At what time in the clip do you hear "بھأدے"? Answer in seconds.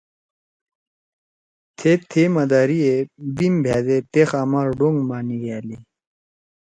3.63-3.97